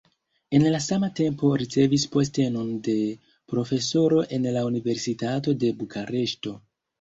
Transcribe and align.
En 0.59 0.63
la 0.75 0.77
sama 0.83 1.09
tempo 1.19 1.51
ricevis 1.61 2.05
postenon 2.15 2.71
de 2.87 2.95
profesoro 3.53 4.25
en 4.39 4.49
la 4.57 4.65
universitato 4.71 5.55
de 5.67 5.71
Bukareŝto. 5.85 6.57